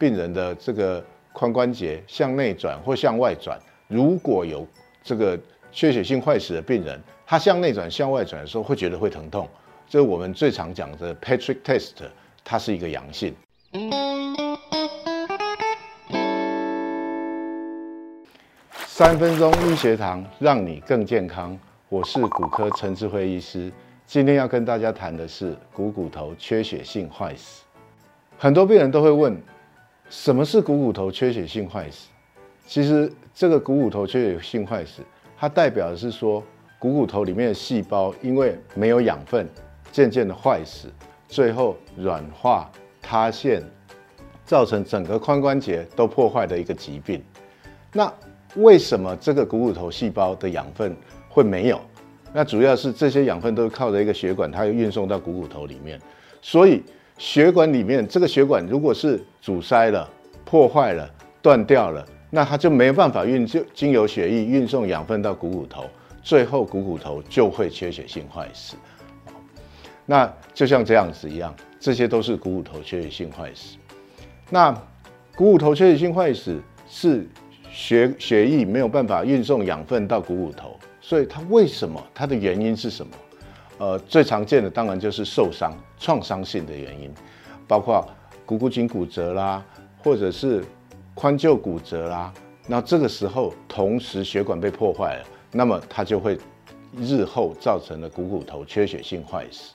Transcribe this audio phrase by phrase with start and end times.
[0.00, 1.04] 病人的这个
[1.34, 4.66] 髋关节向内转或向外转，如果有
[5.02, 5.38] 这个
[5.70, 9.46] 缺血性坏死的病人，他向内转、向外转的时候会觉得会疼痛，
[9.86, 11.96] 这是我们最常讲的 Patrick Test，
[12.42, 13.34] 它是一个阳性。
[18.72, 21.58] 三分钟医学堂，让你更健康。
[21.90, 23.70] 我是骨科陈志辉医师，
[24.06, 27.64] 今天要跟大家谈的是股骨头缺血性坏死。
[28.38, 29.38] 很多病人都会问，
[30.10, 32.08] 什么是股骨头缺血性坏死？
[32.66, 35.02] 其实这个股骨头缺血性坏死，
[35.38, 36.42] 它代表的是说，
[36.80, 39.48] 股骨头里面的细胞因为没有养分，
[39.92, 40.88] 渐渐的坏死，
[41.28, 42.68] 最后软化
[43.00, 43.62] 塌陷，
[44.44, 47.22] 造成整个髋关节都破坏的一个疾病。
[47.92, 48.12] 那
[48.56, 50.96] 为什么这个股骨头细胞的养分
[51.28, 51.80] 会没有？
[52.32, 56.00] 那主要是这些养分都是靠着一个血管，它要运送到股骨头里面。
[56.42, 56.82] 所以
[57.20, 60.08] 血管里面这个血管如果是阻塞了、
[60.42, 61.06] 破坏了、
[61.42, 65.84] 断掉了，那它就没有办法运就经由血液运送养分到股骨头，
[66.22, 68.74] 最后股骨头就会缺血性坏死。
[70.06, 73.76] 那就像这样子一样，这些都是股骨头缺血性坏死。
[74.48, 74.72] 那
[75.36, 76.58] 股骨头缺血性坏死
[76.88, 77.28] 是。
[77.72, 82.04] 血血液没有办法运送养分到股骨头，所以它为什么？
[82.12, 83.12] 它的原因是什么？
[83.80, 87.10] 呃，最常见的当然就是受伤、创伤性的原因，
[87.66, 88.06] 包括
[88.44, 89.64] 股骨颈骨折啦，
[90.04, 90.62] 或者是
[91.16, 92.30] 髋臼骨折啦。
[92.66, 96.38] 那这个时候同时血管被破坏了，那么它就会
[96.98, 99.74] 日后造成了股骨头缺血性坏死。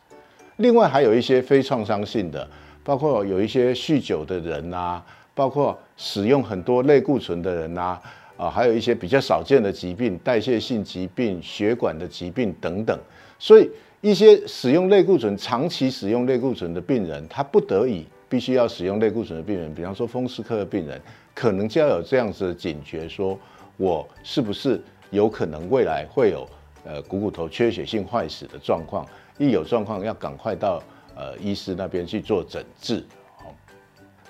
[0.58, 2.48] 另外还有一些非创伤性的，
[2.83, 5.03] 包括有一些酗酒的人啊。
[5.38, 8.00] 包括使用很多类固醇的人呐，
[8.38, 12.98] 啊，还有一些比较少见的疾病，代谢性疾病、血管的疾病等等。
[13.38, 13.70] 所以，
[14.06, 21.02] 一些使用类固醇、长期使用类固醇的病人，他不得已必须要使用类固醇的病人，比方说风湿科的病人，
[21.34, 23.36] 可能就要有这样子的警觉，说
[23.78, 26.48] 我是不是有可能未来会有
[26.83, 29.04] 呃股骨头缺血性坏死的状况？
[29.39, 30.80] 一有状况，要赶快到
[31.16, 33.04] 呃医师那边去做诊治。
[33.37, 33.52] 好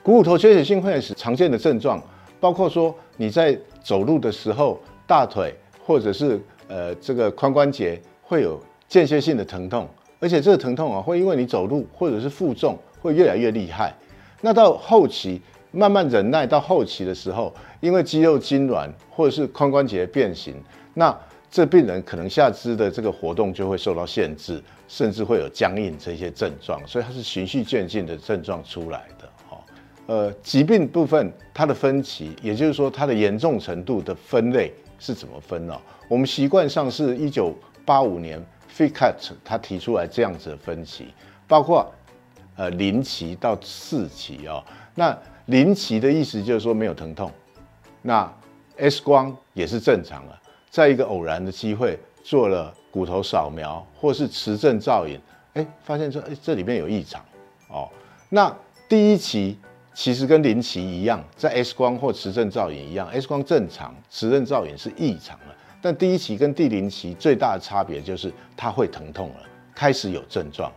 [0.02, 2.02] 股骨头缺血性坏死常见的症状，
[2.40, 5.54] 包括说你在走路的时候，大腿
[5.86, 8.58] 或者是呃这个髋关节会有
[8.88, 9.88] 间歇性的疼痛，
[10.20, 13.94] 而且这个疼痛啊会因为你走路或者是负重会越来越厉害。
[14.42, 15.42] 那到后期
[15.72, 20.56] 慢慢忍耐到后期的时候，因为肌肉痉挛或者是髋关节变形，
[20.94, 21.18] 那
[21.50, 29.30] 这病人可能下肢的这个活动就会受到限制，甚至会有僵硬这些症状，所以它是循序渐进的症状出来的。
[30.08, 35.76] 呃，疾病部分它的分期，也就是说它的严重程度的分类是怎么分呢？
[36.08, 37.52] 我们习惯上是一九
[37.84, 38.40] 八五年
[38.76, 41.08] Ficat 他提出来这样子的分期，
[41.48, 41.90] 包括
[42.56, 44.64] 呃零期到四期哦。
[44.96, 47.32] 那零期的意思就是说没有疼痛，
[48.02, 48.32] 那
[48.78, 50.38] X 光也是正常的，
[50.70, 55.20] 在一个偶然的机会做了骨头扫描或是磁振造影，
[55.54, 57.24] 哎，发现说哎这里面有异常
[57.70, 57.90] 哦。
[58.30, 58.56] 那
[58.90, 59.58] 第一期。
[59.98, 65.56] 其实跟零期一样，在 X 光或磁振造影一样，X 光正常，磁振造影是异常的。
[65.86, 69.36] 但第一期跟第零期最大的差别就是它会疼痛了，
[69.76, 70.76] 开始有症状了。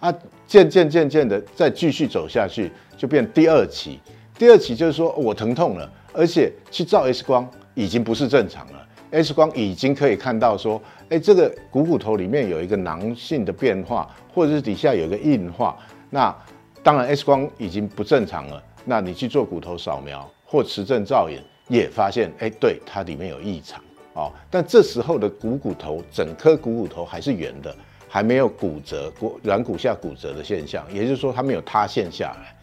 [0.00, 0.14] 啊，
[0.48, 4.00] 渐渐渐渐的再继续走下去，就变第二期。
[4.36, 15.78] 第二期就是说我疼痛了，而且去照 X 光已经不是正常了，X 光已经可以看到说，哎，这个股骨头里面有一个囊性的变化，或者是底下有一个硬化，
[16.10, 16.36] 那。
[16.82, 18.60] 当然，X 光已经不正常了。
[18.84, 23.80] 那你去做骨头扫描或磁振造影，也发现，哎，对，它里面有异常
[24.14, 24.32] 哦。
[24.50, 27.74] 但这时候的股骨头，整颗股骨头还是圆的，
[28.08, 32.54] 还没有骨折、骨软骨下骨折的现象，也就是说，它没有塌陷下来。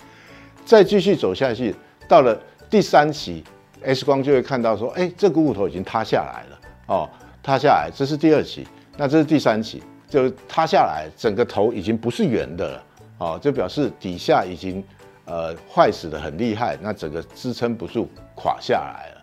[0.65, 1.75] 再继续走下去，
[2.07, 2.39] 到了
[2.69, 3.43] 第三期
[3.83, 7.09] ，X 光就会看到说，哎，这股骨头已经塌下来了哦，
[7.41, 8.67] 塌下来，这是第二期。
[8.95, 12.83] 那这是第三期，就塌下来，整个头已经不是圆的了。
[13.17, 14.83] 哦，就表示底下已经
[15.25, 19.18] 呃坏死的很厉害，那整个支撑不住，垮下来了。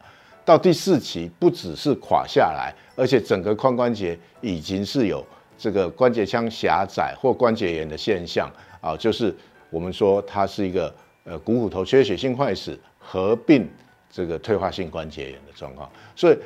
[0.47, 5.23] 到第四期，不只是垮下来，而且整个髋关节已经是有
[5.59, 8.51] 这个关节腔狭窄或关节炎的现象
[8.81, 9.35] 啊，就是
[9.69, 10.95] 我们说它是一个
[11.25, 13.69] 呃股骨头缺血性坏死合并
[14.11, 15.91] 这个退化性关节炎的状况。
[16.15, 16.39] 所以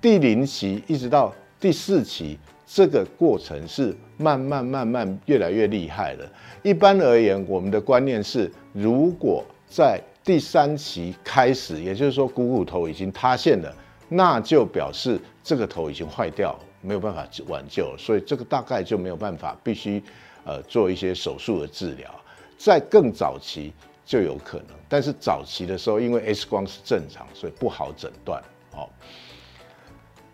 [0.00, 2.38] 第零期一直到第四期。
[2.70, 6.32] 这个过程是慢慢慢慢越来越厉害了。
[6.62, 13.74] 一般而言，我们的观念是，如果在第三期开始，也就是说股骨头已经塌陷了，
[14.10, 20.02] 那就表示这个头已经坏掉，没有办法挽救，所以这个大概就没有办法，必须
[20.44, 22.10] 呃做一些手术的治疗。
[22.58, 23.72] 在更早期，
[24.04, 24.76] 就有可能。
[24.86, 28.38] 但是早期的时候，因为 X 光是正常，所以不好诊断。
[28.74, 28.86] 哦，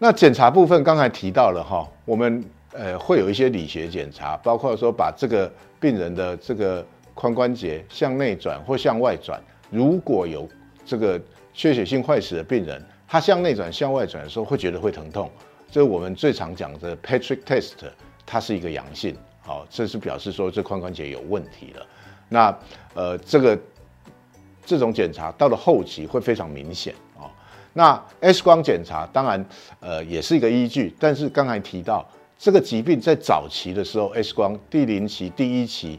[0.01, 5.49] 那检查部分刚才提到了哈，我们呃会有一些理学检查，包括说把这个
[5.79, 9.41] 病人的这个髋关节向内转或向外转，
[9.75, 10.49] 如果有
[10.87, 11.21] 这个
[11.53, 15.29] 缺血性坏死的病人，他向内转、向外转的时候会觉得会疼痛，
[15.69, 17.73] 这是我们最常讲的 Patrick Test，
[18.25, 21.87] 它是一个阳性，好，这是表示说这髋关节有问题了。
[22.29, 22.57] 那
[22.95, 23.59] 呃这个
[24.65, 27.27] 这种检查到了后期会非常明显啊。
[27.73, 29.45] 那 X 光检查当然
[29.81, 35.99] 呃也是一个依据，但是刚才提到这个疾病在早期的时候，X 光第零期、第一期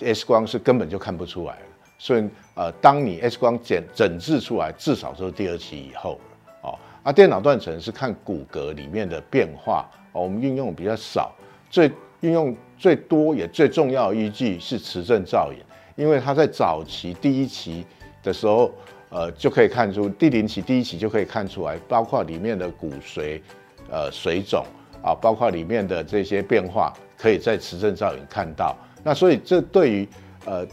[0.00, 1.66] X 光是根本就看不出来了，
[1.98, 6.78] 所以呃当你 X 光检诊治出来，至少都是第二期以后了。
[7.06, 11.32] 啊，电脑断层是看骨骼里面的变化，哦，我们运用比较少，
[11.70, 11.88] 最
[12.18, 15.58] 运用最多也最重要的依据是磁振造影，
[15.94, 17.86] 因为它在早期第一期
[18.24, 18.72] 的时候，
[19.10, 23.40] 呃，就可以看出第零期第一期就可以看出来，包括里面的骨髓，
[23.88, 24.66] 呃，水肿
[25.00, 28.76] 啊，包括里面的这些变化，可以在磁振造影看到。
[29.04, 30.08] 那所以这对于
[30.44, 30.66] 呃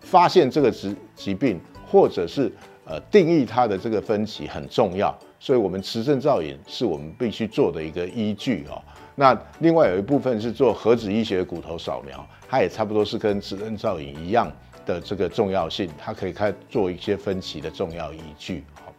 [0.00, 2.50] 发现这个疾疾病，或者是
[2.84, 5.16] 呃定义它的这个分期很重要。
[5.38, 8.82] 所以，我们磁振造影是我们必须做的一个依据哦。
[9.14, 14.52] 那另外有一部分是做核子医学骨头扫描，它也差不多是跟磁振造影一样
[14.84, 18.64] 的这个重要性，它可以开做一些分期的重要依据。
[18.84, 18.92] 好，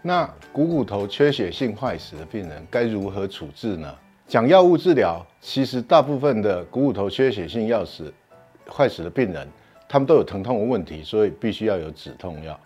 [0.00, 3.92] 那股骨头缺血性坏死的病人该如何处置呢？
[4.28, 8.14] 讲药物治疗，其实大部分的股骨头缺血性要死
[8.68, 9.48] 坏死的病人，
[9.90, 12.58] 他们都有疼痛的问题，所以必须要有止痛药。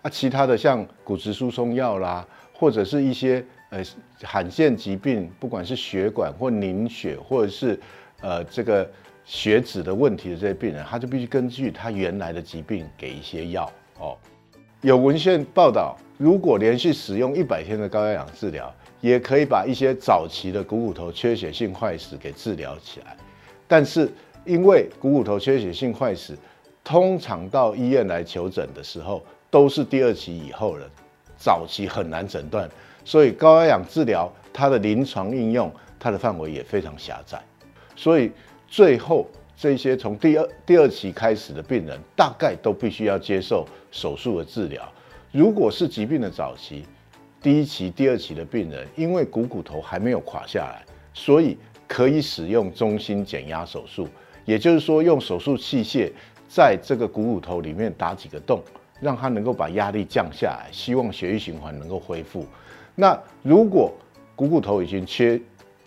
[0.00, 2.26] 啊，其他的像骨质疏松药啦。
[2.52, 3.82] 或者是一些呃
[4.22, 7.80] 罕见疾病，不管是血管或凝血，或者是
[8.20, 8.86] 呃这个
[9.24, 14.14] 血脂的问题的这些病人，他就必须根据他原来的疾病给一些药哦。
[14.82, 23.16] 有文献报道，如果连续使用一百天的高压氧治疗，也可以把一些早期的股骨头缺血性坏死给治疗起来。
[23.66, 24.12] 但是
[24.44, 26.36] 因为股骨头缺血性坏死，
[26.82, 30.88] 通常到医院来求诊的时候，都是第二期以后了。
[31.36, 32.68] 早期很难诊断，
[33.02, 37.40] 所以高压氧治疗它的临床应用，它的范围也非常狭窄。
[37.96, 38.30] 所以
[38.68, 44.86] 最后这些从第二第二期开始的病人，大概都必须要接受手术的治疗。
[45.32, 46.84] 如果是疾病的早期，
[47.40, 50.84] 第一期、第二期的病人，因为股骨头还没有垮下来，
[51.14, 51.56] 所以
[51.88, 54.06] 可以使用中心减压手术，
[54.44, 56.12] 也就是说用手术器械
[56.50, 58.60] 在这个股骨头里面打几个洞。
[59.02, 62.44] 让它能够把压力降下来，希望血液循环能够恢复。
[62.94, 63.90] 那如果
[64.36, 65.40] 股骨头已经缺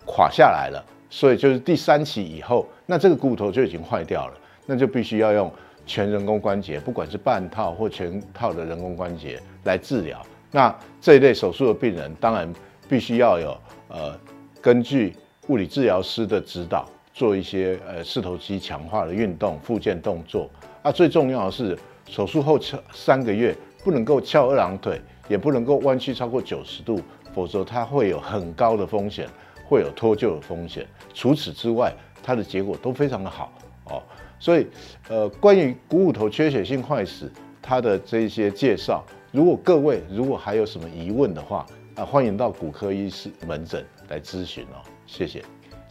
[0.04, 4.33] 垮下来了，所以就是第三期以后，那这个股骨头就已经坏掉了，
[4.65, 5.51] 那就必须要用
[5.86, 10.19] 全人工关节，不管是半套或全套的人工关节来治疗。
[10.50, 12.51] 那这一类手术的病人，当然
[12.89, 13.56] 必须要有
[13.89, 14.19] 呃，
[14.59, 15.16] 根据
[15.50, 20.50] 物理治疗师的指导，做一些呃四头肌强化的运动、复健动作。
[20.81, 21.77] 啊，最重要的是。
[22.10, 22.60] 手术后
[22.92, 27.00] 三个月不能够翘二郎腿，也不能够弯曲超过九十度，
[27.33, 29.25] 否则它会有很高的风险，
[29.65, 30.86] 会有脱臼的风险。
[31.13, 33.54] 除此之外，它的结果都非常的好
[33.86, 34.04] 哦。
[34.38, 34.68] 所以，
[35.07, 37.31] 呃，关于股骨头缺血性坏死，
[37.62, 39.01] 它的这些介绍，
[39.31, 44.83] 如果各位如果还有什么疑问的话，啊，欢迎到骨科医师门诊来咨询哦。
[45.07, 45.42] 谢谢。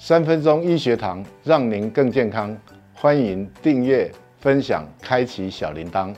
[0.04, 2.58] 三分钟医学堂，让您更健康，
[2.92, 4.10] 欢迎订阅。
[4.40, 6.12] 分享，开启小铃铛，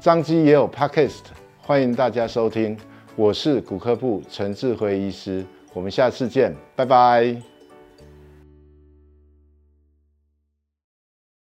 [0.00, 1.24] 张基也有 Podcast，
[1.60, 2.74] 欢迎大家收听。
[3.16, 7.36] 我是骨科部陈志辉医师，我们下次见，拜拜。